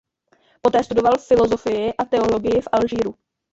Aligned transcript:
Poté 0.61 0.83
studoval 0.83 1.17
filosofii 1.17 1.93
a 1.93 2.05
teologii 2.05 2.61
v 2.61 2.67
Alžíru. 2.71 3.13